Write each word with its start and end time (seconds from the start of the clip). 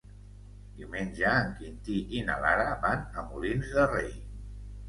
Diumenge 0.77 1.33
en 1.41 1.51
Quintí 1.59 1.97
i 2.21 2.23
na 2.31 2.39
Lara 2.47 2.65
van 2.87 3.07
a 3.23 3.27
Molins 3.29 3.73
de 3.79 3.89
Rei. 3.93 4.13